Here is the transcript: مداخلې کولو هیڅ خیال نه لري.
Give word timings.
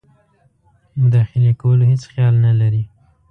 مداخلې 1.01 1.51
کولو 1.61 1.83
هیڅ 1.91 2.03
خیال 2.11 2.33
نه 2.45 2.51
لري. 2.59 2.83